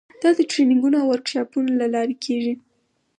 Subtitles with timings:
[0.21, 2.53] دا د ټریننګونو او ورکشاپونو له لارې کیږي.